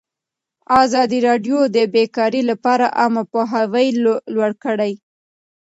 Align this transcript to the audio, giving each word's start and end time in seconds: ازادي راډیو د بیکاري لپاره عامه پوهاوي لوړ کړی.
ازادي 0.83 1.19
راډیو 1.27 1.57
د 1.75 1.77
بیکاري 1.93 2.41
لپاره 2.49 2.85
عامه 2.99 3.23
پوهاوي 3.31 3.87
لوړ 4.33 4.51
کړی. 4.63 4.93